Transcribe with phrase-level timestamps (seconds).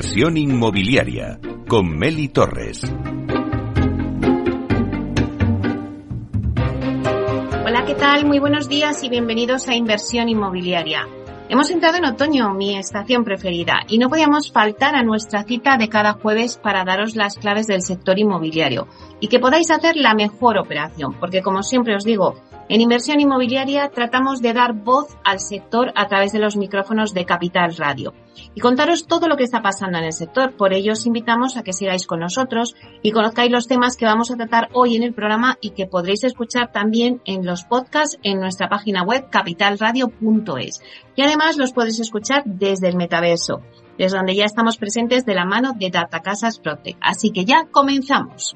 [0.00, 2.80] Inversión inmobiliaria con Meli Torres.
[7.66, 8.24] Hola, ¿qué tal?
[8.24, 11.06] Muy buenos días y bienvenidos a Inversión inmobiliaria.
[11.50, 15.88] Hemos entrado en otoño, mi estación preferida, y no podíamos faltar a nuestra cita de
[15.88, 18.86] cada jueves para daros las claves del sector inmobiliario
[19.18, 22.36] y que podáis hacer la mejor operación, porque como siempre os digo,
[22.68, 27.24] en inversión inmobiliaria tratamos de dar voz al sector a través de los micrófonos de
[27.24, 28.14] Capital Radio
[28.54, 30.56] y contaros todo lo que está pasando en el sector.
[30.56, 34.30] Por ello os invitamos a que sigáis con nosotros y conozcáis los temas que vamos
[34.30, 38.38] a tratar hoy en el programa y que podréis escuchar también en los podcasts en
[38.38, 40.80] nuestra página web capitalradio.es.
[41.16, 43.62] Y además los podéis escuchar desde el metaverso,
[43.98, 46.98] desde donde ya estamos presentes de la mano de Data Casas Protect.
[47.00, 48.54] Así que ya comenzamos.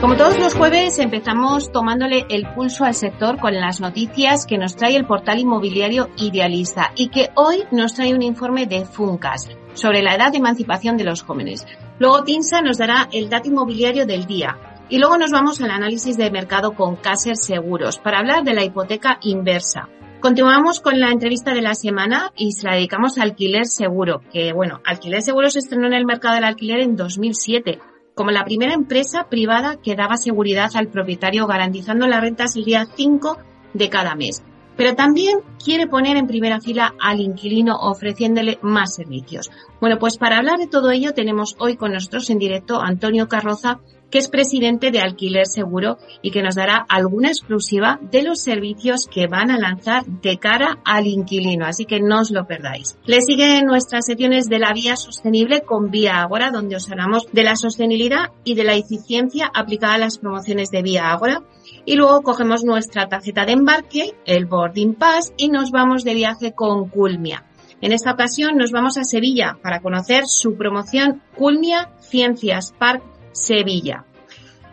[0.00, 4.76] Como todos los jueves, empezamos tomándole el pulso al sector con las noticias que nos
[4.76, 10.02] trae el portal inmobiliario Idealista y que hoy nos trae un informe de Funcas sobre
[10.02, 11.66] la edad de emancipación de los jóvenes.
[11.98, 14.56] Luego Tinsa nos dará el dato inmobiliario del día
[14.88, 18.64] y luego nos vamos al análisis de mercado con Caser Seguros para hablar de la
[18.64, 19.88] hipoteca inversa.
[20.20, 24.52] Continuamos con la entrevista de la semana y se la dedicamos a alquiler seguro, que
[24.52, 27.78] bueno, alquiler seguro se estrenó en el mercado del alquiler en 2007
[28.18, 32.84] como la primera empresa privada que daba seguridad al propietario garantizando las rentas el día
[32.96, 33.38] 5
[33.74, 34.42] de cada mes.
[34.76, 39.50] Pero también quiere poner en primera fila al inquilino ofreciéndole más servicios.
[39.80, 43.28] Bueno, pues para hablar de todo ello tenemos hoy con nosotros en directo a Antonio
[43.28, 43.78] Carroza,
[44.10, 49.06] que es presidente de Alquiler Seguro y que nos dará alguna exclusiva de los servicios
[49.10, 52.96] que van a lanzar de cara al inquilino, así que no os lo perdáis.
[53.04, 57.44] Le siguen nuestras secciones de la vía sostenible con Vía Agora, donde os hablamos de
[57.44, 61.42] la sostenibilidad y de la eficiencia aplicada a las promociones de Vía Agora.
[61.84, 66.52] Y luego cogemos nuestra tarjeta de embarque, el Boarding Pass, y nos vamos de viaje
[66.52, 67.44] con Culmia.
[67.80, 73.02] En esta ocasión nos vamos a Sevilla para conocer su promoción Culmia Ciencias Park
[73.46, 74.04] Sevilla.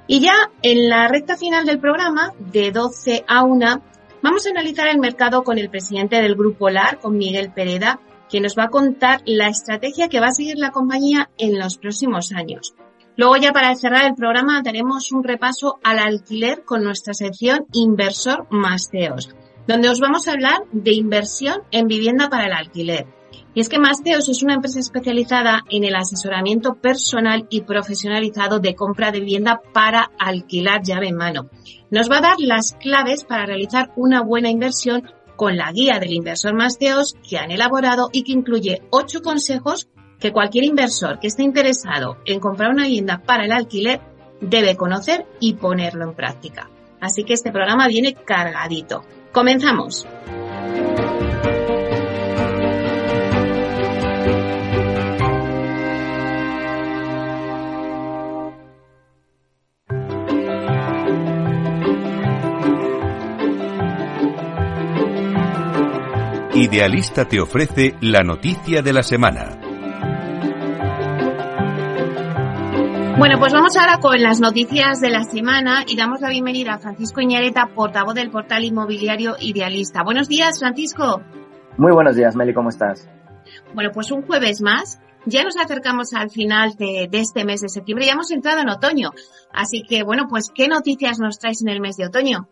[0.08, 3.82] Y ya en la recta final del programa, de 12 a 1,
[4.22, 8.00] vamos a analizar el mercado con el presidente del Grupo LAR, con Miguel Pereda,
[8.30, 11.78] que nos va a contar la estrategia que va a seguir la compañía en los
[11.78, 12.76] próximos años.
[13.18, 18.48] Luego ya para cerrar el programa daremos un repaso al alquiler con nuestra sección Inversor
[18.50, 19.34] Masteos,
[19.68, 23.08] donde os vamos a hablar de inversión en vivienda para el alquiler.
[23.56, 28.76] Y es que Masteos es una empresa especializada en el asesoramiento personal y profesionalizado de
[28.76, 31.50] compra de vivienda para alquilar llave en mano.
[31.90, 36.14] Nos va a dar las claves para realizar una buena inversión con la guía del
[36.14, 39.88] inversor Masteos que han elaborado y que incluye ocho consejos
[40.20, 44.02] que cualquier inversor que esté interesado en comprar una vivienda para el alquiler
[44.42, 46.70] debe conocer y ponerlo en práctica.
[47.00, 49.06] Así que este programa viene cargadito.
[49.32, 50.06] Comenzamos.
[66.56, 69.60] Idealista te ofrece la noticia de la semana.
[73.18, 76.80] Bueno, pues vamos ahora con las noticias de la semana y damos la bienvenida a
[76.80, 80.02] Francisco Iñareta, portavoz del portal inmobiliario Idealista.
[80.06, 81.22] Buenos días, Francisco.
[81.78, 83.10] Muy buenos días, Meli, ¿cómo estás?
[83.74, 85.02] Bueno, pues un jueves más.
[85.26, 88.70] Ya nos acercamos al final de, de, este mes de septiembre, ya hemos entrado en
[88.70, 89.10] otoño.
[89.52, 92.48] Así que, bueno, pues, ¿qué noticias nos traes en el mes de otoño?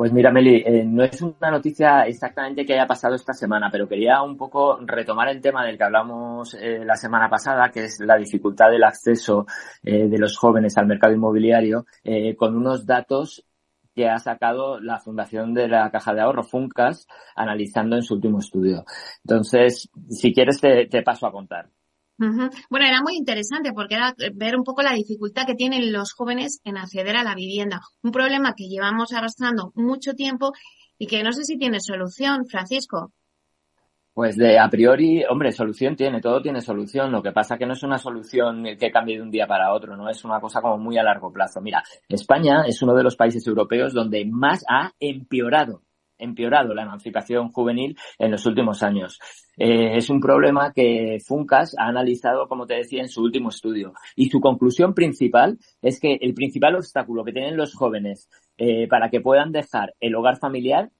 [0.00, 3.86] Pues mira, Meli, eh, no es una noticia exactamente que haya pasado esta semana, pero
[3.86, 8.00] quería un poco retomar el tema del que hablamos eh, la semana pasada, que es
[8.00, 9.44] la dificultad del acceso
[9.82, 11.84] eh, de los jóvenes al mercado inmobiliario,
[12.38, 13.44] con unos datos
[13.94, 17.06] que ha sacado la Fundación de la Caja de Ahorro, Funcas,
[17.36, 18.86] analizando en su último estudio.
[19.22, 21.68] Entonces, si quieres, te paso a contar.
[22.68, 26.60] Bueno, era muy interesante porque era ver un poco la dificultad que tienen los jóvenes
[26.64, 27.80] en acceder a la vivienda.
[28.02, 30.52] Un problema que llevamos arrastrando mucho tiempo
[30.98, 33.12] y que no sé si tiene solución, Francisco.
[34.12, 37.10] Pues de a priori, hombre, solución tiene, todo tiene solución.
[37.10, 39.96] Lo que pasa que no es una solución que cambie de un día para otro,
[39.96, 41.62] no es una cosa como muy a largo plazo.
[41.62, 45.84] Mira, España es uno de los países europeos donde más ha empeorado
[46.20, 49.18] empeorado la emancipación juvenil en los últimos años.
[49.56, 53.92] Eh, es un problema que Funcas ha analizado, como te decía, en su último estudio.
[54.16, 59.10] Y su conclusión principal es que el principal obstáculo que tienen los jóvenes eh, para
[59.10, 60.90] que puedan dejar el hogar familiar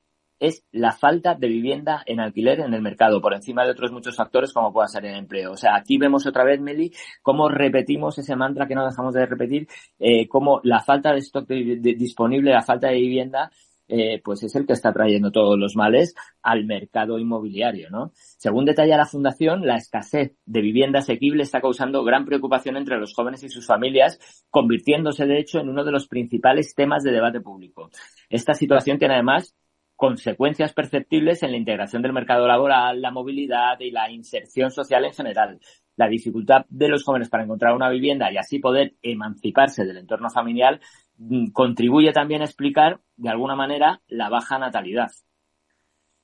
[0.40, 4.17] es la falta de vivienda en alquiler en el mercado, por encima de otros muchos
[4.17, 5.52] factores como pueda ser el empleo.
[5.52, 6.90] O sea, aquí vemos otra vez, Meli,
[7.22, 9.69] cómo repetimos ese mantra que no dejamos de repetir,
[9.99, 13.50] eh, cómo la falta de stock disponible, la falta de vivienda
[13.92, 18.12] eh, pues es el que está trayendo todos los males al mercado inmobiliario, ¿no?
[18.14, 23.12] Según detalla la Fundación, la escasez de vivienda asequible está causando gran preocupación entre los
[23.14, 27.40] jóvenes y sus familias, convirtiéndose de hecho en uno de los principales temas de debate
[27.40, 27.90] público.
[28.28, 29.56] Esta situación tiene además
[29.96, 35.12] consecuencias perceptibles en la integración del mercado laboral, la movilidad y la inserción social en
[35.12, 35.60] general.
[35.96, 40.31] La dificultad de los jóvenes para encontrar una vivienda y así poder emanciparse del entorno
[40.31, 40.81] familiar
[41.52, 45.11] contribuye también a explicar, de alguna manera, la baja natalidad.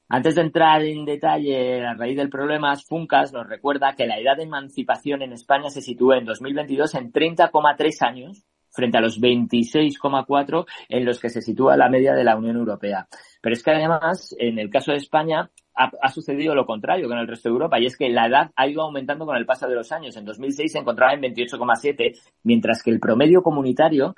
[0.09, 4.37] Antes de entrar en detalle a raíz del problema, Funcas nos recuerda que la edad
[4.37, 10.67] de emancipación en España se sitúa en 2022 en 30,3 años frente a los 26,4
[10.91, 13.09] en los que se sitúa la media de la Unión Europea.
[13.41, 17.21] Pero es que además, en el caso de España, ha, sucedido lo contrario que en
[17.21, 19.69] el resto de Europa, y es que la edad ha ido aumentando con el paso
[19.69, 20.17] de los años.
[20.17, 24.15] En 2006 se encontraba en 28,7, mientras que el promedio comunitario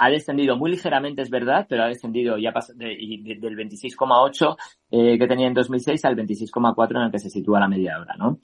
[0.00, 4.56] ha descendido muy ligeramente, es verdad, pero ha descendido ya del 26,8
[4.90, 8.16] eh, que tenía en 2006 al 26,4 en el que se sitúa la media ahora,
[8.18, 8.38] ¿no?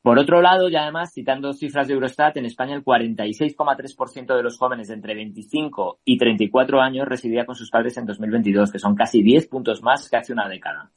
[0.00, 4.56] Por otro lado, y además, citando cifras de Eurostat, en España el 46,3% de los
[4.56, 8.94] jóvenes de entre 25 y 34 años residía con sus padres en 2022, que son
[8.94, 10.92] casi 10 puntos más que hace una década.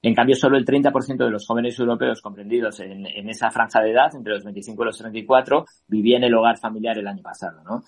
[0.00, 4.14] En cambio, solo el 30% de los jóvenes europeos comprendidos en, esa franja de edad,
[4.14, 7.82] entre los 25 y los 34, vivía en el hogar familiar el año pasado, ¿no?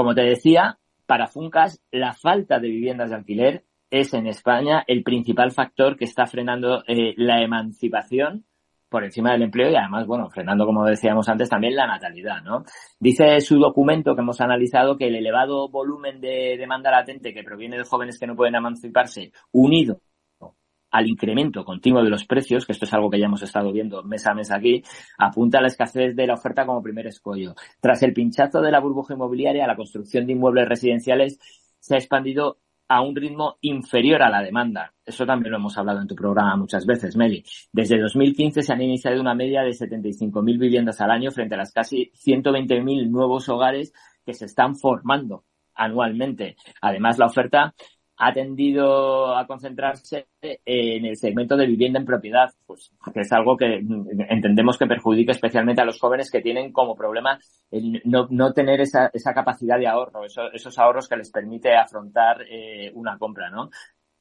[0.00, 5.02] Como te decía, para Funcas, la falta de viviendas de alquiler es en España el
[5.02, 8.46] principal factor que está frenando eh, la emancipación
[8.88, 12.64] por encima del empleo y además, bueno, frenando, como decíamos antes, también la natalidad, ¿no?
[12.98, 17.76] Dice su documento que hemos analizado que el elevado volumen de demanda latente que proviene
[17.76, 20.00] de jóvenes que no pueden emanciparse, unido
[20.90, 24.02] al incremento continuo de los precios, que esto es algo que ya hemos estado viendo
[24.02, 24.82] mes a mes aquí,
[25.18, 27.54] apunta a la escasez de la oferta como primer escollo.
[27.80, 31.38] Tras el pinchazo de la burbuja inmobiliaria, la construcción de inmuebles residenciales
[31.78, 32.58] se ha expandido
[32.90, 34.92] a un ritmo inferior a la demanda.
[35.06, 37.44] Eso también lo hemos hablado en tu programa muchas veces, Meli.
[37.72, 41.72] Desde 2015 se han iniciado una media de 75.000 viviendas al año frente a las
[41.72, 43.92] casi 120.000 nuevos hogares
[44.26, 46.56] que se están formando anualmente.
[46.80, 47.74] Además, la oferta
[48.22, 53.56] ha tendido a concentrarse en el segmento de vivienda en propiedad, pues que es algo
[53.56, 53.76] que
[54.28, 57.38] entendemos que perjudica especialmente a los jóvenes que tienen como problema
[57.70, 62.42] el no, no tener esa, esa capacidad de ahorro, esos ahorros que les permite afrontar
[62.42, 63.70] eh, una compra, ¿no?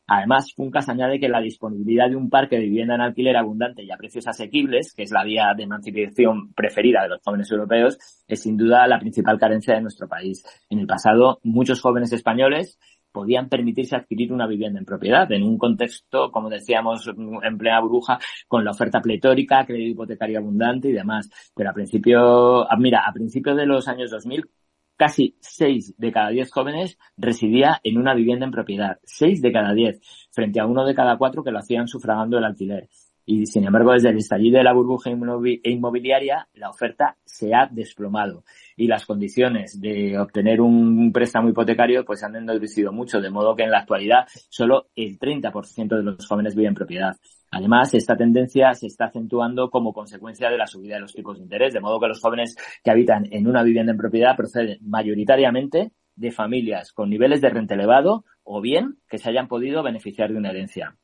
[0.08, 3.92] Además, Funcas añade que la disponibilidad de un parque de vivienda en alquiler abundante y
[3.92, 8.42] a precios asequibles, que es la vía de emancipación preferida de los jóvenes europeos, es
[8.42, 10.44] sin duda la principal carencia de nuestro país.
[10.70, 12.80] En el pasado, muchos jóvenes españoles
[13.12, 18.20] podían permitirse adquirir una vivienda en propiedad en un contexto, como decíamos, en plena bruja,
[18.48, 21.30] con la oferta pletórica, crédito hipotecario abundante y demás.
[21.56, 24.50] Pero a principio, ah, mira, a principios de los años 2000,
[24.96, 29.00] casi 6 de cada 10 jóvenes residía en una vivienda en propiedad.
[29.04, 30.02] 6 de cada 10,
[30.32, 32.90] frente a uno de cada cuatro que lo hacían sufragando el alquiler.
[33.32, 38.44] Y sin embargo, desde el estallido de la burbuja inmobiliaria, la oferta se ha desplomado
[38.76, 43.62] y las condiciones de obtener un préstamo hipotecario pues han endurecido mucho, de modo que
[43.62, 47.18] en la actualidad solo el 30% de los jóvenes viven en propiedad.
[47.52, 51.44] Además, esta tendencia se está acentuando como consecuencia de la subida de los tipos de
[51.44, 55.92] interés, de modo que los jóvenes que habitan en una vivienda en propiedad proceden mayoritariamente
[56.16, 60.38] de familias con niveles de renta elevado o bien que se hayan podido beneficiar de
[60.40, 60.96] una herencia.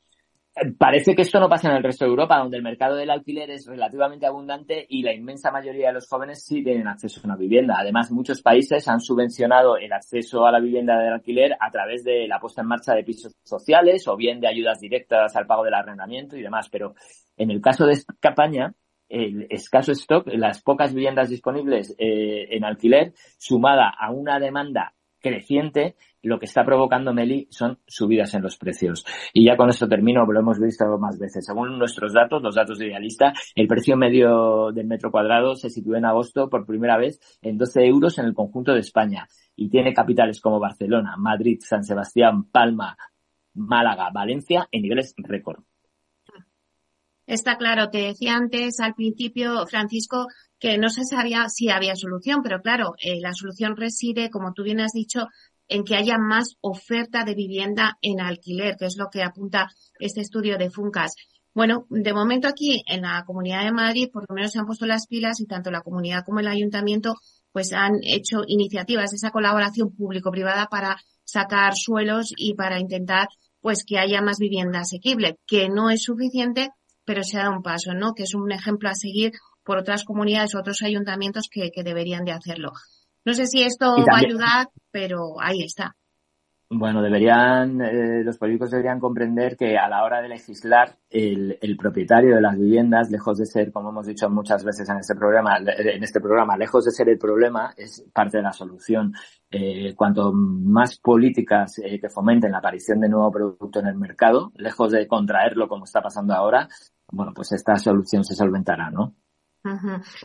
[0.78, 3.52] Parece que esto no pasa en el resto de Europa, donde el mercado del alquiler
[3.52, 7.36] es relativamente abundante y la inmensa mayoría de los jóvenes sí tienen acceso a una
[7.36, 7.76] vivienda.
[7.78, 12.26] Además, muchos países han subvencionado el acceso a la vivienda del alquiler a través de
[12.30, 15.74] la puesta en marcha de pisos sociales o bien de ayudas directas al pago del
[15.74, 16.70] arrendamiento y demás.
[16.70, 16.96] Pero
[17.36, 18.74] en el caso de España,
[19.10, 25.96] el escaso stock, las pocas viviendas disponibles eh, en alquiler, sumada a una demanda creciente,
[26.28, 29.06] lo que está provocando Meli son subidas en los precios.
[29.34, 31.46] Y ya con esto termino, lo hemos visto más veces.
[31.46, 35.98] Según nuestros datos, los datos de Idealista, el precio medio del metro cuadrado se sitúa
[35.98, 39.94] en agosto por primera vez en 12 euros en el conjunto de España y tiene
[39.94, 42.98] capitales como Barcelona, Madrid, San Sebastián, Palma,
[43.54, 45.64] Málaga, Valencia en niveles récord.
[47.26, 50.28] Está claro, te decía antes al principio, Francisco,
[50.60, 54.62] que no se sabía si había solución, pero claro, eh, la solución reside, como tú
[54.64, 55.28] bien has dicho,
[55.68, 59.68] en que haya más oferta de vivienda en alquiler, que es lo que apunta
[60.00, 61.16] este estudio de Funcas.
[61.54, 64.86] Bueno, de momento aquí en la Comunidad de Madrid por lo menos se han puesto
[64.86, 67.16] las pilas y tanto la comunidad como el ayuntamiento
[67.54, 73.30] pues han hecho iniciativas, esa colaboración público-privada para sacar suelos y para intentar
[73.62, 76.70] pues que haya más vivienda asequible, que no es suficiente,
[77.06, 78.14] pero se da un paso, ¿no?
[78.14, 79.32] Que es un ejemplo a seguir
[79.64, 82.74] por otras comunidades otros ayuntamientos que, que deberían de hacerlo.
[83.26, 85.96] No sé si esto va a ayudar, pero ahí está.
[86.68, 91.78] Bueno, deberían, eh, los políticos deberían comprender que a la hora de legislar, el, el,
[91.78, 95.58] propietario de las viviendas, lejos de ser, como hemos dicho muchas veces en este programa,
[95.58, 99.14] en este programa, lejos de ser el problema, es parte de la solución.
[99.50, 104.52] Eh, cuanto más políticas eh, que fomenten la aparición de nuevo producto en el mercado,
[104.56, 106.68] lejos de contraerlo como está pasando ahora,
[107.12, 109.14] bueno, pues esta solución se solventará, ¿no?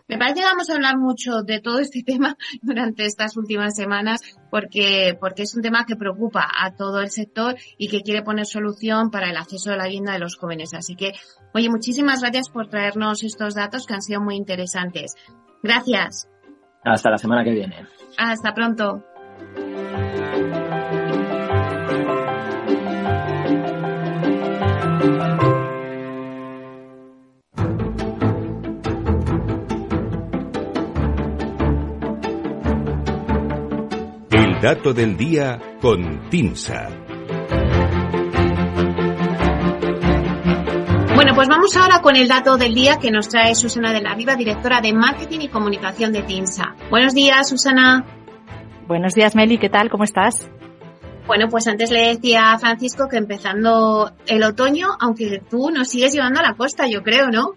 [0.08, 4.20] Me parece que vamos a hablar mucho de todo este tema durante estas últimas semanas
[4.50, 8.46] porque, porque es un tema que preocupa a todo el sector y que quiere poner
[8.46, 10.74] solución para el acceso a la vivienda de los jóvenes.
[10.74, 11.12] Así que,
[11.54, 15.14] oye, muchísimas gracias por traernos estos datos que han sido muy interesantes.
[15.62, 16.28] Gracias.
[16.84, 17.86] Hasta la semana que viene.
[18.16, 19.04] Hasta pronto.
[34.60, 36.90] Dato del día con Tinsa.
[41.14, 44.14] Bueno, pues vamos ahora con el dato del día que nos trae Susana de la
[44.14, 46.76] Riva, directora de Marketing y Comunicación de TINSA.
[46.90, 48.04] Buenos días, Susana.
[48.86, 49.88] Buenos días, Meli, ¿qué tal?
[49.88, 50.50] ¿Cómo estás?
[51.26, 56.12] Bueno, pues antes le decía a Francisco que empezando el otoño, aunque tú nos sigues
[56.12, 57.54] llevando a la costa, yo creo, ¿no?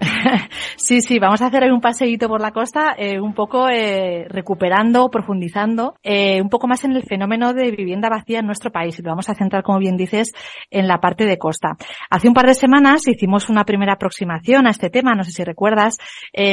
[0.76, 5.10] sí, sí, vamos a hacer un paseíto por la costa, eh, un poco eh, recuperando,
[5.10, 9.02] profundizando, eh, un poco más en el fenómeno de vivienda vacía en nuestro país y
[9.02, 10.32] lo vamos a centrar, como bien dices,
[10.70, 11.76] en la parte de costa.
[12.10, 15.44] Hace un par de semanas hicimos una primera aproximación a este tema, no sé si
[15.44, 15.96] recuerdas,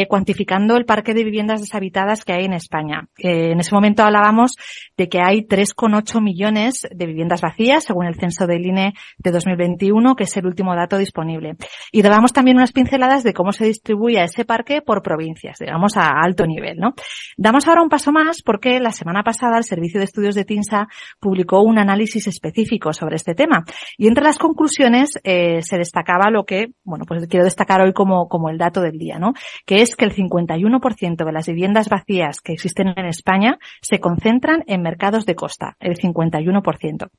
[0.09, 3.07] cuantificando el parque de viviendas deshabitadas que hay en España.
[3.17, 4.55] en ese momento hablábamos
[4.97, 10.15] de que hay 3,8 millones de viviendas vacías, según el censo del INE de 2021,
[10.15, 11.55] que es el último dato disponible.
[11.91, 16.09] Y dábamos también unas pinceladas de cómo se distribuye ese parque por provincias, digamos a
[16.19, 16.93] alto nivel, ¿no?
[17.37, 20.87] Damos ahora un paso más porque la semana pasada el Servicio de Estudios de TINSA
[21.19, 23.63] publicó un análisis específico sobre este tema
[23.97, 28.27] y entre las conclusiones eh, se destacaba lo que, bueno, pues quiero destacar hoy como,
[28.27, 29.33] como el dato del día, ¿no?
[29.65, 34.63] Que es que el 51% de las viviendas vacías que existen en España se concentran
[34.67, 37.09] en mercados de costa, el 51%.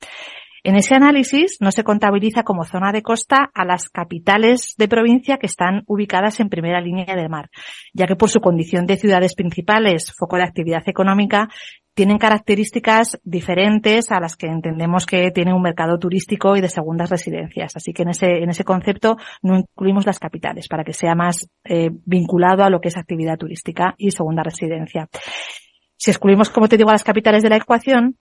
[0.66, 5.36] En ese análisis no se contabiliza como zona de costa a las capitales de provincia
[5.36, 7.50] que están ubicadas en primera línea del mar,
[7.94, 11.48] ya que por su condición de ciudades principales, foco de actividad económica,
[11.94, 17.10] tienen características diferentes a las que entendemos que tiene un mercado turístico y de segundas
[17.10, 17.76] residencias.
[17.76, 21.48] Así que en ese, en ese concepto no incluimos las capitales para que sea más
[21.62, 25.08] eh, vinculado a lo que es actividad turística y segunda residencia.
[25.96, 28.16] Si excluimos, como te digo, a las capitales de la ecuación,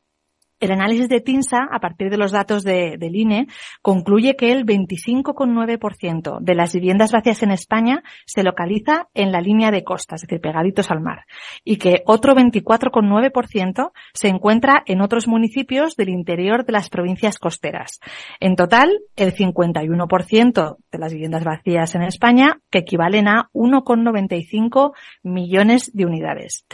[0.59, 3.47] el análisis de TINSA, a partir de los datos de, del INE,
[3.81, 9.71] concluye que el 25,9% de las viviendas vacías en España se localiza en la línea
[9.71, 11.25] de costa, es decir, pegaditos al mar,
[11.63, 17.99] y que otro 24,9% se encuentra en otros municipios del interior de las provincias costeras.
[18.39, 24.93] En total, el 51% de las viviendas vacías en España, que equivalen a 1,95
[25.23, 26.65] millones de unidades.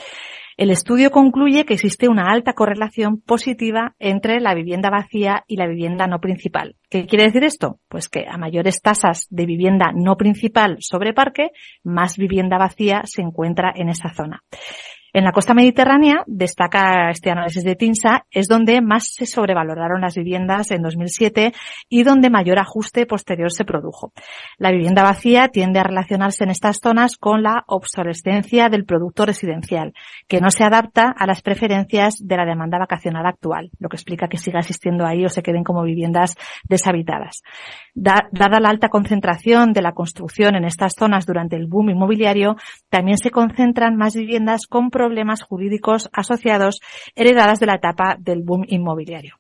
[0.62, 5.66] El estudio concluye que existe una alta correlación positiva entre la vivienda vacía y la
[5.66, 6.76] vivienda no principal.
[6.88, 7.80] ¿Qué quiere decir esto?
[7.88, 11.50] Pues que a mayores tasas de vivienda no principal sobre parque,
[11.84, 14.44] más vivienda vacía se encuentra en esa zona.
[15.14, 20.16] En la costa mediterránea, destaca este análisis de TINSA, es donde más se sobrevaloraron las
[20.16, 21.52] viviendas en 2007
[21.90, 24.14] y donde mayor ajuste posterior se produjo.
[24.58, 29.94] La vivienda vacía tiende a relacionarse en estas zonas con la obsolescencia del producto residencial,
[30.30, 34.30] que no se adapta a las preferencias de la demanda vacacional actual, lo que explica
[34.30, 36.38] que siga existiendo ahí o se queden como viviendas
[36.70, 37.42] deshabitadas.
[37.94, 42.56] dada la alta concentración de la construcción en estas zonas durante el boom inmobiliario,
[42.90, 46.80] también se concentran más viviendas con problemas jurídicos asociados
[47.16, 49.38] heredadas de la etapa del boom inmobiliario.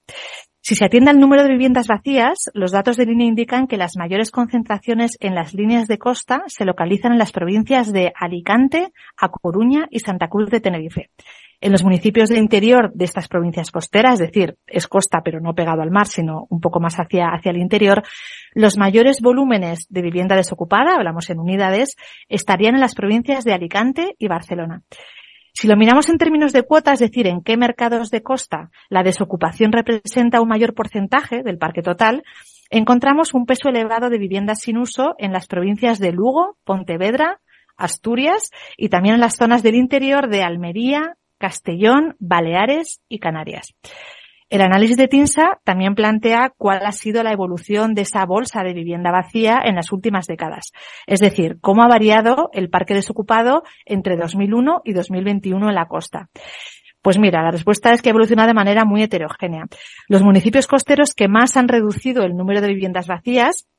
[0.64, 3.96] Si se atiende al número de viviendas vacías, los datos de línea indican que las
[3.96, 9.30] mayores concentraciones en las líneas de costa se localizan en las provincias de Alicante, A
[9.30, 11.10] Coruña y Santa Cruz de Tenerife.
[11.62, 15.56] En los municipios del interior de estas provincias costeras, es decir, es costa pero no
[15.56, 18.04] pegado al mar, sino un poco más hacia, hacia el interior,
[18.54, 21.96] los mayores volúmenes de vivienda desocupada, hablamos en unidades,
[22.30, 24.84] estarían en las provincias de Alicante y Barcelona.
[25.62, 29.04] Si lo miramos en términos de cuotas, es decir, en qué mercados de costa la
[29.04, 32.24] desocupación representa un mayor porcentaje del parque total,
[32.72, 37.42] encontramos un peso elevado de viviendas sin uso en las provincias de Lugo, Pontevedra,
[37.78, 43.76] Asturias y también en las zonas del interior de Almería, Castellón, Baleares y Canarias.
[44.52, 48.74] El análisis de TINSA también plantea cuál ha sido la evolución de esa bolsa de
[48.74, 50.74] vivienda vacía en las últimas décadas.
[51.08, 56.28] Es decir, cómo ha variado el parque desocupado entre 2001 y 2021 en la costa.
[57.02, 59.68] Pues mira, la respuesta es que ha evolucionado de manera muy heterogénea.
[60.10, 63.70] Los municipios costeros que más han reducido el número de viviendas vacías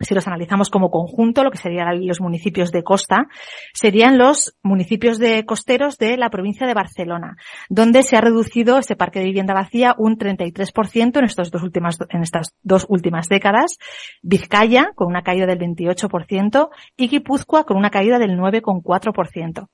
[0.00, 3.26] si los analizamos como conjunto, lo que serían los municipios de costa,
[3.72, 7.36] serían los municipios de costeros de la provincia de Barcelona,
[7.68, 11.98] donde se ha reducido ese parque de vivienda vacía un 33% en, estos dos últimas,
[12.10, 13.78] en estas dos últimas décadas,
[14.22, 19.68] Vizcaya con una caída del 28% y Guipúzcoa con una caída del 9,4%.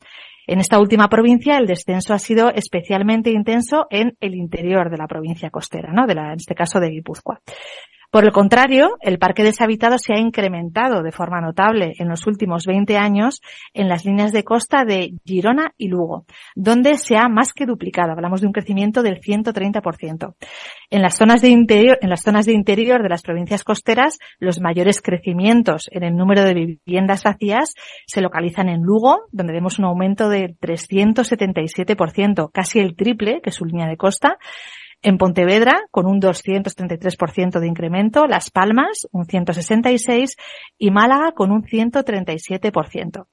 [0.46, 5.06] En esta última provincia el descenso ha sido especialmente intenso en el interior de la
[5.06, 6.04] provincia costera, ¿no?
[6.08, 7.40] En este caso de Guipúzcoa.
[8.14, 12.64] Por el contrario, el parque deshabitado se ha incrementado de forma notable en los últimos
[12.64, 13.40] 20 años
[13.72, 18.12] en las líneas de costa de Girona y Lugo, donde se ha más que duplicado.
[18.12, 20.36] Hablamos de un crecimiento del 130%.
[20.90, 24.60] En las zonas de interior, en las zonas de interior de las provincias costeras, los
[24.60, 27.74] mayores crecimientos en el número de viviendas vacías
[28.06, 33.64] se localizan en Lugo, donde vemos un aumento del 377%, casi el triple que su
[33.64, 34.38] línea de costa,
[35.04, 40.34] en Pontevedra, con un 233% de incremento, Las Palmas, un 166%
[40.78, 43.26] y Málaga, con un 137%.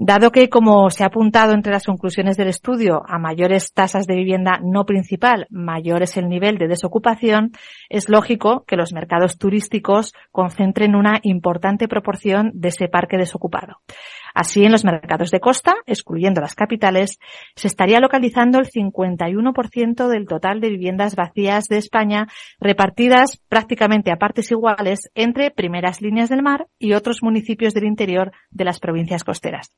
[0.00, 4.14] Dado que, como se ha apuntado entre las conclusiones del estudio, a mayores tasas de
[4.14, 7.50] vivienda no principal, mayor es el nivel de desocupación,
[7.88, 13.80] es lógico que los mercados turísticos concentren una importante proporción de ese parque desocupado.
[14.38, 17.18] Así, en los mercados de costa, excluyendo las capitales,
[17.56, 22.28] se estaría localizando el 51% del total de viviendas vacías de España,
[22.60, 28.30] repartidas prácticamente a partes iguales entre primeras líneas del mar y otros municipios del interior
[28.50, 29.72] de las provincias costeras.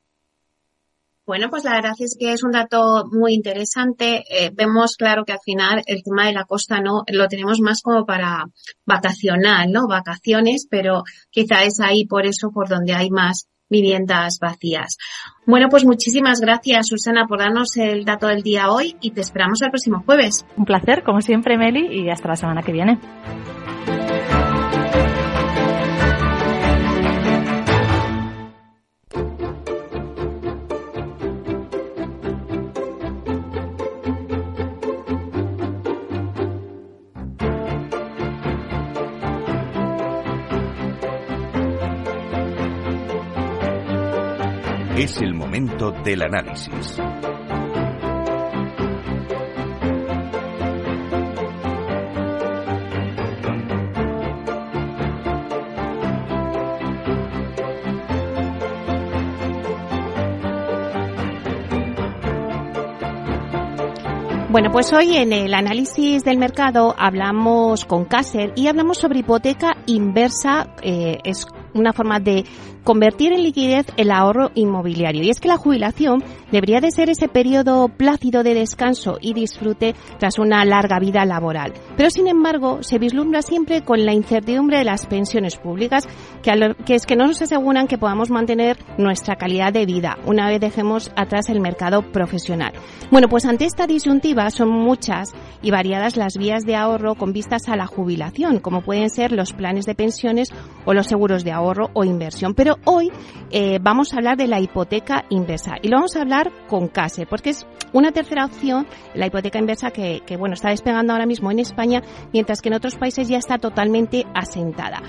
[1.25, 4.23] Bueno, pues la verdad es que es un dato muy interesante.
[4.29, 7.81] Eh, vemos claro que al final el tema de la costa no lo tenemos más
[7.81, 8.45] como para
[8.85, 9.87] vacacional, ¿no?
[9.87, 11.01] Vacaciones, pero
[11.31, 14.97] quizá es ahí por eso por donde hay más viviendas vacías.
[15.47, 19.61] Bueno, pues muchísimas gracias, Susana, por darnos el dato del día hoy y te esperamos
[19.63, 20.45] el próximo jueves.
[20.55, 22.99] Un placer, como siempre, Meli, y hasta la semana que viene.
[45.01, 47.01] Es el momento del análisis.
[64.49, 69.77] Bueno, pues hoy en el análisis del mercado hablamos con Caser y hablamos sobre hipoteca
[69.87, 70.67] inversa.
[70.83, 71.17] Eh,
[71.73, 72.45] una forma de
[72.83, 75.23] convertir en liquidez el ahorro inmobiliario.
[75.23, 79.95] Y es que la jubilación debería de ser ese periodo plácido de descanso y disfrute
[80.19, 81.73] tras una larga vida laboral.
[81.97, 86.07] Pero sin embargo, se vislumbra siempre con la incertidumbre de las pensiones públicas,
[86.41, 90.59] que, es que no nos aseguran que podamos mantener nuestra calidad de vida una vez
[90.59, 92.73] dejemos atrás el mercado profesional.
[93.11, 95.29] Bueno, pues ante esta disyuntiva son muchas
[95.61, 99.53] y variadas las vías de ahorro con vistas a la jubilación, como pueden ser los
[99.53, 100.49] planes de pensiones
[100.85, 102.53] o los seguros de ahorro o inversión.
[102.53, 103.11] Pero hoy
[103.51, 107.25] eh, vamos a hablar de la hipoteca inversa y lo vamos a hablar con CASE,
[107.25, 111.59] porque es una tercera opción, la hipoteca inversa que, bueno, está despegando ahora mismo en
[111.59, 112.01] España,
[112.31, 115.01] mientras que en otros países ya está totalmente asentada.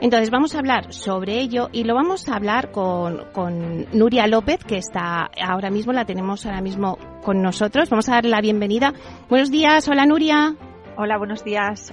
[0.00, 4.64] Entonces vamos a hablar sobre ello y lo vamos a hablar con, con Nuria López,
[4.64, 7.90] que está ahora mismo, la tenemos ahora mismo con nosotros.
[7.90, 8.94] Vamos a darle la bienvenida.
[9.28, 10.56] Buenos días, hola Nuria.
[10.96, 11.92] Hola, buenos días.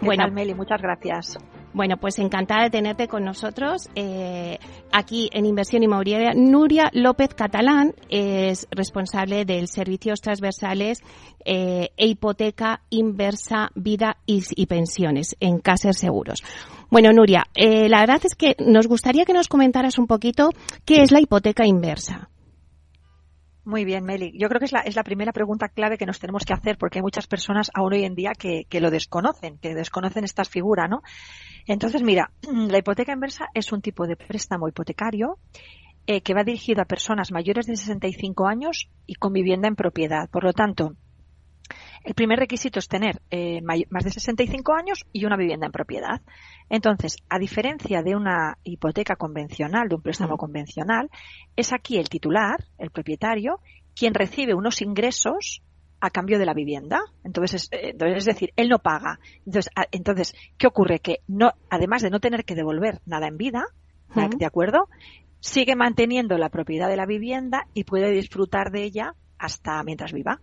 [0.00, 0.54] bueno, Meli?
[0.54, 1.38] Muchas gracias.
[1.78, 4.58] Bueno, pues encantada de tenerte con nosotros eh,
[4.90, 6.32] aquí en Inversión Inmobiliaria.
[6.34, 10.98] Nuria López Catalán es responsable del Servicios Transversales
[11.44, 16.42] eh, e Hipoteca Inversa Vida y, Pensiones en Caser Seguros.
[16.90, 20.50] Bueno, Nuria, eh, la verdad es que nos gustaría que nos comentaras un poquito
[20.84, 22.28] qué es la hipoteca inversa.
[23.68, 24.32] Muy bien, Meli.
[24.34, 26.78] Yo creo que es la, es la primera pregunta clave que nos tenemos que hacer
[26.78, 30.46] porque hay muchas personas aún hoy en día que, que lo desconocen, que desconocen esta
[30.46, 31.02] figura, ¿no?
[31.66, 35.36] Entonces, mira, la hipoteca inversa es un tipo de préstamo hipotecario
[36.06, 40.30] eh, que va dirigido a personas mayores de 65 años y con vivienda en propiedad.
[40.30, 40.94] Por lo tanto,
[42.04, 46.20] el primer requisito es tener eh, más de 65 años y una vivienda en propiedad.
[46.70, 50.38] Entonces, a diferencia de una hipoteca convencional, de un préstamo mm.
[50.38, 51.10] convencional,
[51.56, 53.60] es aquí el titular, el propietario,
[53.94, 55.62] quien recibe unos ingresos
[56.00, 57.00] a cambio de la vivienda.
[57.24, 59.18] Entonces, es, eh, es decir, él no paga.
[59.46, 61.00] Entonces, entonces, ¿qué ocurre?
[61.00, 63.64] Que no, además de no tener que devolver nada en vida,
[64.14, 64.88] ¿de acuerdo?
[65.40, 70.40] Sigue manteniendo la propiedad de la vivienda y puede disfrutar de ella hasta mientras viva.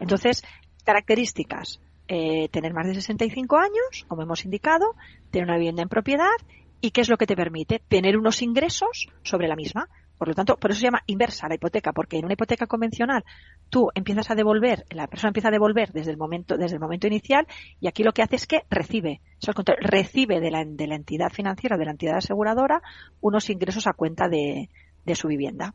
[0.00, 0.42] Entonces,
[0.88, 1.80] características.
[2.08, 4.94] Eh, tener más de 65 años, como hemos indicado,
[5.30, 6.38] tener una vivienda en propiedad
[6.80, 9.90] y qué es lo que te permite tener unos ingresos sobre la misma.
[10.16, 13.22] Por lo tanto, por eso se llama inversa la hipoteca, porque en una hipoteca convencional
[13.68, 17.06] tú empiezas a devolver, la persona empieza a devolver desde el momento, desde el momento
[17.06, 17.46] inicial
[17.78, 19.20] y aquí lo que hace es que recibe,
[19.78, 22.80] recibe de la, de la entidad financiera, de la entidad aseguradora,
[23.20, 24.70] unos ingresos a cuenta de,
[25.08, 25.74] de su vivienda.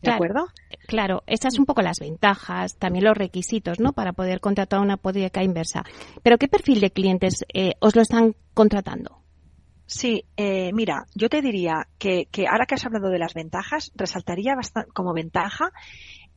[0.00, 0.46] ¿De acuerdo?
[0.86, 3.92] Claro, estas son un poco las ventajas, también los requisitos, ¿no?
[3.92, 5.84] Para poder contratar una hipoteca inversa.
[6.22, 9.20] Pero ¿qué perfil de clientes eh, os lo están contratando?
[9.86, 13.92] Sí, eh, mira, yo te diría que, que, ahora que has hablado de las ventajas,
[13.94, 15.72] resaltaría bastante, como ventaja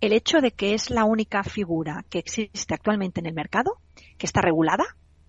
[0.01, 3.79] el hecho de que es la única figura que existe actualmente en el mercado,
[4.17, 4.85] que está regulada,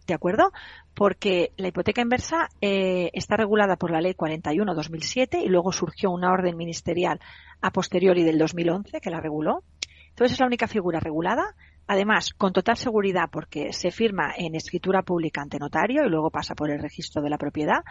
[0.09, 0.53] ¿de acuerdo?
[0.95, 6.33] Porque la hipoteca inversa eh, está regulada por la Ley 41-2007 y luego surgió una
[6.33, 7.21] orden ministerial
[7.61, 9.63] a posteriori del 2011 que la reguló.
[10.09, 11.55] Entonces es la única figura regulada,
[11.87, 16.55] además con total seguridad porque se firma en escritura pública ante notario y luego pasa
[16.55, 17.85] por el registro de la propiedad,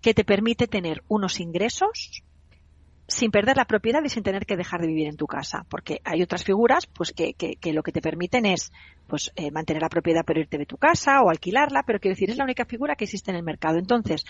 [0.00, 2.24] que te permite tener unos ingresos
[3.12, 6.00] sin perder la propiedad y sin tener que dejar de vivir en tu casa, porque
[6.04, 8.72] hay otras figuras pues que, que, lo que te permiten es
[9.06, 12.30] pues eh, mantener la propiedad pero irte de tu casa o alquilarla, pero quiero decir,
[12.30, 13.78] es la única figura que existe en el mercado.
[13.78, 14.24] Entonces,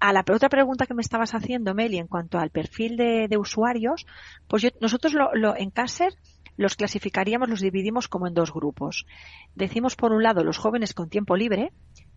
[0.00, 4.06] a la otra pregunta que me estabas haciendo, Meli, en cuanto al perfil de, usuarios,
[4.48, 6.12] pues yo, nosotros lo, lo, en Caser
[6.56, 9.06] los clasificaríamos, los dividimos como en dos grupos.
[9.54, 11.72] Decimos por un lado los jóvenes con tiempo libre,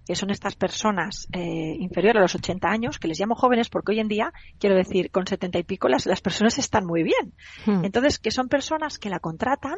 [0.05, 3.93] que son estas personas eh, inferiores a los 80 años, que les llamo jóvenes porque
[3.93, 7.33] hoy en día, quiero decir, con 70 y pico las, las personas están muy bien.
[7.65, 7.83] Hmm.
[7.83, 9.75] Entonces, que son personas que la contratan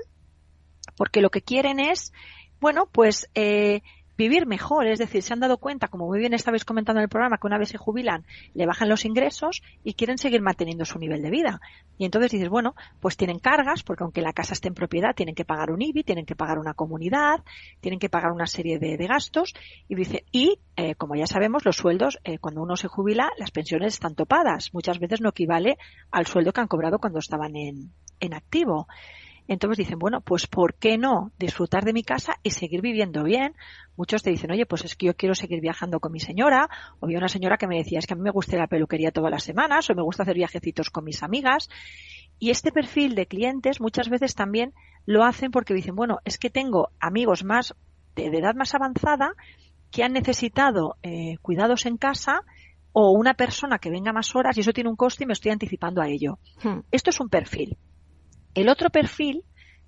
[0.98, 2.12] porque lo que quieren es,
[2.60, 3.82] bueno, pues eh,
[4.18, 7.10] vivir mejor, es decir, se han dado cuenta, como muy bien estabais comentando en el
[7.10, 10.98] programa, que una vez se jubilan, le bajan los ingresos y quieren seguir manteniendo su
[10.98, 11.62] nivel de vida.
[11.98, 15.36] Y entonces dices, bueno, pues tienen cargas, porque aunque la casa esté en propiedad, tienen
[15.36, 17.44] que pagar un IBI, tienen que pagar una comunidad,
[17.80, 19.54] tienen que pagar una serie de, gastos,
[19.88, 23.52] y dice, y eh, como ya sabemos, los sueldos, eh, cuando uno se jubila, las
[23.52, 24.74] pensiones están topadas.
[24.74, 25.78] Muchas veces no equivale
[26.12, 28.88] al sueldo que han cobrado cuando estaban en, en activo.
[29.48, 33.56] Entonces dicen, bueno, pues ¿por qué no disfrutar de mi casa y seguir viviendo bien?
[33.96, 37.06] Muchos te dicen, oye, pues es que yo quiero seguir viajando con mi señora, o
[37.06, 39.32] había una señora que me decía, es que a mí me gusta la peluquería todas
[39.32, 41.70] las semanas, o me gusta hacer viajecitos con mis amigas.
[42.40, 44.74] Y este perfil de clientes muchas veces también
[45.06, 47.74] lo hacen porque dicen, bueno, es que tengo amigos más
[48.16, 49.34] de, edad más avanzada
[49.92, 52.42] que han necesitado eh, cuidados en casa
[52.92, 55.52] o una persona que venga más horas y eso tiene un coste y me estoy
[55.52, 56.40] anticipando a ello.
[56.62, 56.80] Hmm.
[56.92, 57.78] Esto es un perfil.
[58.58, 59.44] El otro perfil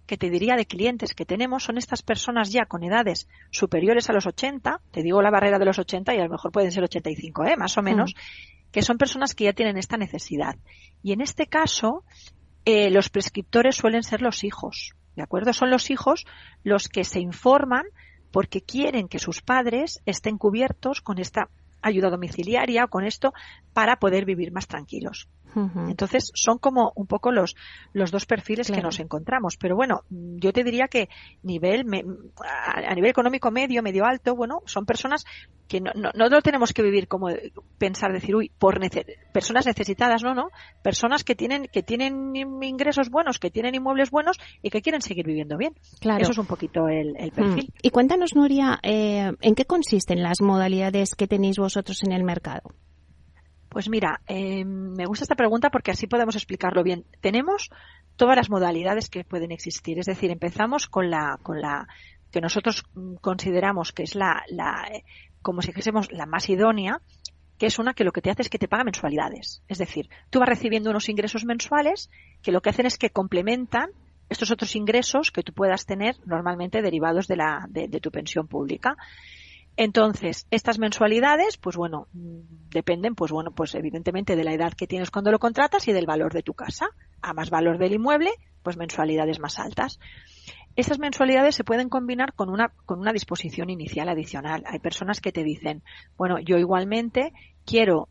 [0.05, 4.13] que te diría de clientes que tenemos son estas personas ya con edades superiores a
[4.13, 6.83] los 80, te digo la barrera de los 80 y a lo mejor pueden ser
[6.83, 7.57] 85, ¿eh?
[7.57, 8.71] más o menos, mm.
[8.71, 10.55] que son personas que ya tienen esta necesidad.
[11.01, 12.03] Y en este caso,
[12.63, 15.51] eh, los prescriptores suelen ser los hijos, ¿de acuerdo?
[15.51, 16.27] Son los hijos
[16.63, 17.85] los que se informan
[18.31, 21.49] porque quieren que sus padres estén cubiertos con esta
[21.81, 23.33] ayuda domiciliaria o con esto
[23.73, 25.27] para poder vivir más tranquilos.
[25.55, 27.55] Entonces son como un poco los,
[27.93, 29.57] los dos perfiles que nos encontramos.
[29.57, 31.09] Pero bueno, yo te diría que
[31.43, 31.85] nivel
[32.43, 35.25] a nivel económico medio, medio alto, bueno, son personas
[35.67, 37.27] que no, no, no lo tenemos que vivir como
[37.77, 38.79] pensar, decir, uy, por
[39.31, 40.49] personas necesitadas, no, no,
[40.81, 45.25] personas que tienen, que tienen ingresos buenos, que tienen inmuebles buenos y que quieren seguir
[45.25, 45.75] viviendo bien.
[46.01, 46.23] Claro.
[46.23, 47.71] Eso es un poquito el, el perfil.
[47.81, 52.73] Y cuéntanos, Nuria, eh, ¿en qué consisten las modalidades que tenéis vosotros en el mercado?
[53.69, 57.05] Pues mira, eh, me gusta esta pregunta porque así podemos explicarlo bien.
[57.21, 57.69] Tenemos
[58.15, 59.99] todas las modalidades que pueden existir.
[59.99, 61.87] Es decir, empezamos con la, con la
[62.31, 62.83] que nosotros
[63.21, 64.89] consideramos que es la, la
[65.41, 67.01] como si dijésemos la más idónea,
[67.59, 69.61] que es una que lo que te hace es que te paga mensualidades.
[69.67, 72.09] Es decir, tú vas recibiendo unos ingresos mensuales
[72.41, 73.91] que lo que hacen es que complementan
[74.29, 78.95] estos otros ingresos que tú puedas tener normalmente derivados de, la, de tu pensión pública.
[79.81, 85.09] Entonces, estas mensualidades, pues bueno, dependen, pues bueno, pues evidentemente de la edad que tienes
[85.09, 86.87] cuando lo contratas y del valor de tu casa.
[87.21, 89.97] A más valor del inmueble, pues mensualidades más altas.
[90.75, 94.65] Estas mensualidades se pueden combinar con una, con una disposición inicial adicional.
[94.65, 95.81] Hay personas que te dicen,
[96.17, 97.31] bueno, yo igualmente
[97.65, 98.09] quiero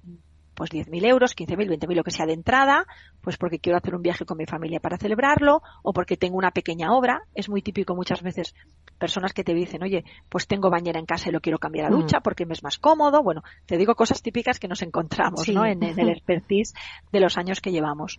[0.59, 2.85] pues 10.000 euros, 15.000, 20.000, lo que sea de entrada,
[3.21, 6.51] pues porque quiero hacer un viaje con mi familia para celebrarlo o porque tengo una
[6.51, 7.23] pequeña obra.
[7.33, 8.57] Es muy típico muchas veces
[8.99, 11.91] personas que te dicen, oye, pues tengo bañera en casa y lo quiero cambiar a
[11.91, 12.23] ducha mm.
[12.25, 13.23] porque me es más cómodo.
[13.23, 15.65] Bueno, te digo cosas típicas que nos encontramos ¿no?
[15.65, 16.75] en, el expertise
[17.13, 18.19] de los años que llevamos.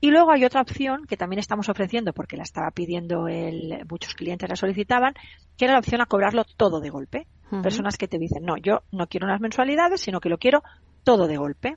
[0.00, 4.14] Y luego hay otra opción que también estamos ofreciendo porque la estaba pidiendo el, muchos
[4.14, 5.14] clientes la solicitaban,
[5.56, 7.28] que era la opción a cobrarlo todo de golpe.
[7.62, 10.64] Personas que te dicen, no, yo no quiero unas mensualidades, sino que lo quiero
[11.06, 11.76] todo de golpe.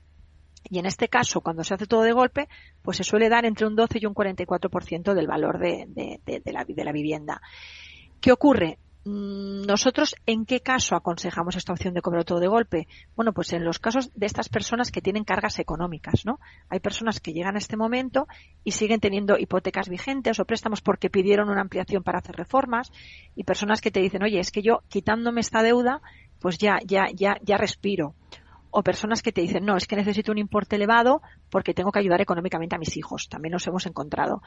[0.68, 2.48] Y en este caso, cuando se hace todo de golpe,
[2.82, 6.64] pues se suele dar entre un 12 y un 44% del valor de, de, la,
[6.64, 7.40] de la vivienda.
[8.20, 8.78] ¿Qué ocurre?
[9.04, 12.88] Mm, nosotros, ¿en qué caso aconsejamos esta opción de cobrar todo de golpe?
[13.14, 16.40] Bueno, pues en los casos de estas personas que tienen cargas económicas, ¿no?
[16.68, 18.26] Hay personas que llegan a este momento
[18.64, 22.90] y siguen teniendo hipotecas vigentes o préstamos porque pidieron una ampliación para hacer reformas
[23.36, 26.02] y personas que te dicen, oye, es que yo quitándome esta deuda,
[26.40, 28.16] pues ya, ya, ya, ya respiro.
[28.70, 31.98] O personas que te dicen, no, es que necesito un importe elevado porque tengo que
[31.98, 33.28] ayudar económicamente a mis hijos.
[33.28, 34.42] También nos hemos encontrado.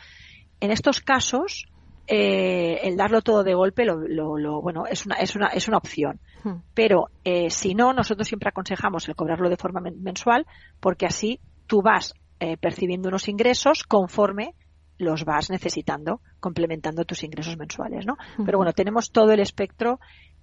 [0.59, 1.65] En estos casos,
[2.07, 3.97] eh, el darlo todo de golpe, lo,
[4.37, 6.19] lo, bueno, es una, es una, es una opción.
[6.43, 6.57] Hmm.
[6.73, 10.45] Pero eh, si no, nosotros siempre aconsejamos el cobrarlo de forma mensual,
[10.79, 14.53] porque así tú vas eh, percibiendo unos ingresos conforme
[14.97, 18.17] los vas necesitando, complementando tus ingresos mensuales, ¿no?
[18.37, 18.45] Hmm.
[18.45, 19.99] Pero bueno, tenemos todo el espectro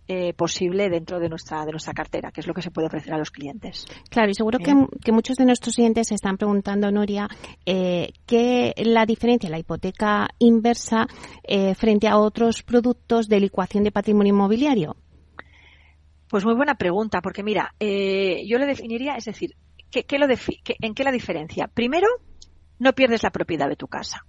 [0.09, 3.13] eh, posible dentro de nuestra, de nuestra cartera, que es lo que se puede ofrecer
[3.15, 3.87] a los clientes.
[4.11, 7.29] Claro, y seguro que, que, muchos de nuestros clientes se están preguntando, Nuria,
[7.65, 11.07] eh, qué la diferencia, la hipoteca inversa,
[11.45, 14.97] eh, frente a otros productos de licuación de patrimonio inmobiliario.
[16.29, 19.57] Pues muy buena pregunta, porque mira, eh, yo le definiría, es decir,
[19.91, 21.69] ¿qué, qué lo ¿en qué la diferencia?
[21.69, 22.09] Primero,
[22.79, 24.25] no pierdes la propiedad de tu casa.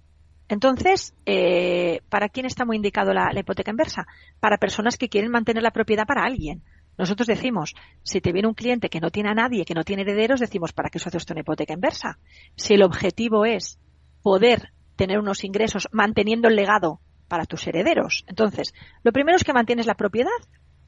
[0.48, 4.06] Entonces, eh, ¿para quién está muy indicado la, hipoteca inversa?
[4.40, 6.62] Para personas que quieren mantener la propiedad para alguien.
[6.98, 10.02] Nosotros decimos, si te viene un cliente que no tiene a nadie, que no tiene
[10.02, 12.18] herederos, decimos, ¿para qué eso hace una hipoteca inversa?
[12.54, 13.78] Si el objetivo es
[14.22, 18.24] poder tener unos ingresos manteniendo el legado para tus herederos.
[18.26, 20.30] Entonces, lo primero es que mantienes la propiedad,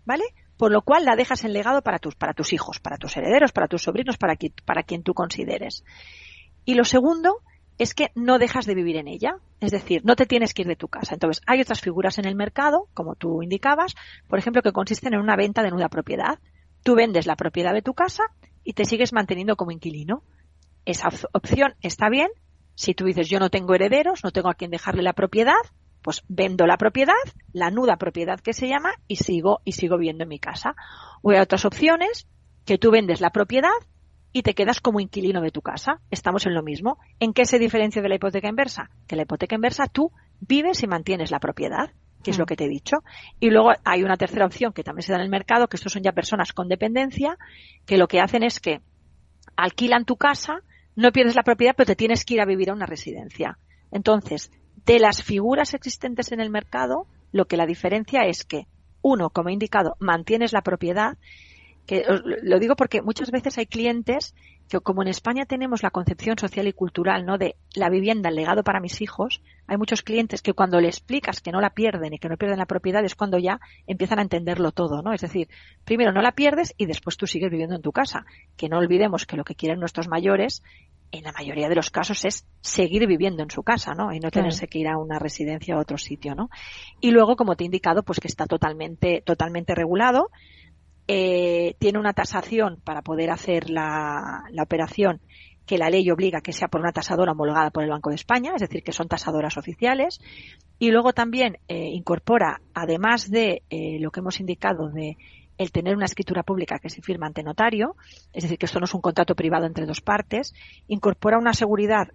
[0.04, 0.24] ¿vale?
[0.58, 3.52] Por lo cual la dejas en legado para tus, para tus hijos, para tus herederos,
[3.52, 4.36] para tus sobrinos, para,
[4.66, 5.84] para quien tú consideres.
[6.66, 7.40] Y lo segundo
[7.78, 9.36] es que no dejas de vivir en ella.
[9.60, 11.14] Es decir, no te tienes que ir de tu casa.
[11.14, 13.94] Entonces, hay otras figuras en el mercado, como tú indicabas,
[14.28, 16.38] por ejemplo, que consisten en una venta de nuda propiedad.
[16.82, 18.24] Tú vendes la propiedad de tu casa
[18.62, 20.22] y te sigues manteniendo como inquilino.
[20.84, 22.28] Esa opción está bien.
[22.74, 25.54] Si tú dices, yo no tengo herederos, no tengo a quien dejarle la propiedad,
[26.02, 27.14] pues vendo la propiedad,
[27.52, 30.74] la nuda propiedad que se llama, y sigo, y sigo viviendo en mi casa.
[31.22, 32.28] O hay otras opciones
[32.66, 33.70] que tú vendes la propiedad
[34.34, 36.00] y te quedas como inquilino de tu casa.
[36.10, 36.98] Estamos en lo mismo.
[37.20, 38.90] ¿En qué se diferencia de la hipoteca inversa?
[39.06, 41.92] Que la hipoteca inversa tú vives y mantienes la propiedad,
[42.24, 42.46] que es lo mm.
[42.48, 42.96] que te he dicho.
[43.38, 45.92] Y luego hay una tercera opción que también se da en el mercado, que estos
[45.92, 47.38] son ya personas con dependencia,
[47.86, 48.80] que lo que hacen es que
[49.54, 50.62] alquilan tu casa,
[50.96, 53.58] no pierdes la propiedad, pero te tienes que ir a vivir a una residencia.
[53.92, 54.50] Entonces,
[54.84, 58.66] de las figuras existentes en el mercado, lo que la diferencia es que,
[59.00, 61.18] uno, como he indicado, mantienes la propiedad
[61.86, 62.04] que
[62.42, 64.34] lo digo porque muchas veces hay clientes
[64.68, 67.36] que como en España tenemos la concepción social y cultural, ¿no?
[67.36, 71.40] De la vivienda, el legado para mis hijos, hay muchos clientes que cuando le explicas
[71.40, 74.22] que no la pierden y que no pierden la propiedad es cuando ya empiezan a
[74.22, 75.12] entenderlo todo, ¿no?
[75.12, 75.48] Es decir,
[75.84, 78.24] primero no la pierdes y después tú sigues viviendo en tu casa.
[78.56, 80.62] Que no olvidemos que lo que quieren nuestros mayores
[81.12, 84.12] en la mayoría de los casos es seguir viviendo en su casa, ¿no?
[84.12, 86.50] Y no tenerse que ir a una residencia o a otro sitio, ¿no?
[87.00, 90.30] Y luego, como te he indicado, pues que está totalmente, totalmente regulado
[91.06, 95.20] eh, tiene una tasación para poder hacer la, operación
[95.66, 98.52] que la ley obliga que sea por una tasadora homologada por el Banco de España,
[98.54, 100.20] es decir, que son tasadoras oficiales.
[100.78, 105.16] Y luego también eh, incorpora, además de eh, lo que hemos indicado de
[105.56, 107.94] el tener una escritura pública que se firma ante notario,
[108.32, 110.52] es decir, que esto no es un contrato privado entre dos partes,
[110.88, 112.08] incorpora una seguridad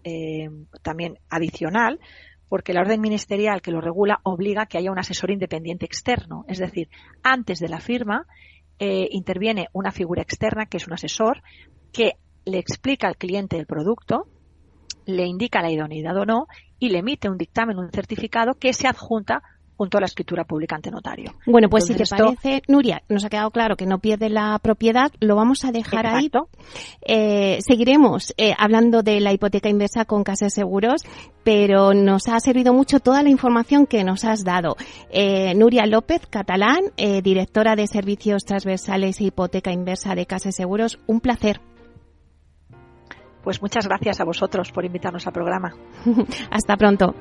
[0.82, 2.02] también adicional
[2.50, 6.58] porque la orden ministerial que lo regula obliga que haya un asesor independiente externo, es
[6.58, 6.90] decir,
[7.24, 8.26] antes de la firma
[8.80, 11.44] eh, interviene una figura externa que es un asesor
[11.92, 12.14] que
[12.46, 14.28] le explica al cliente el producto,
[15.06, 16.48] le indica la idoneidad o no
[16.80, 19.42] y le emite un dictamen, un certificado que se adjunta
[19.80, 21.36] junto a la escritura pública ante notario.
[21.46, 25.10] Bueno, pues si te parece, Nuria, nos ha quedado claro que no pierde la propiedad,
[25.22, 26.30] lo vamos a dejar ahí.
[27.02, 31.06] Eh, seguiremos eh, hablando de la hipoteca inversa con Casas Seguros,
[31.46, 34.76] pero nos ha servido mucho toda la información que nos has dado.
[35.12, 36.80] Eh, Nuria López, catalán,
[37.24, 41.62] directora de Servicios Transversales e Hipoteca Inversa de Casas Seguros, un placer.
[43.46, 45.74] Pues muchas gracias a vosotros por invitarnos al programa.
[46.52, 47.16] Hasta pronto.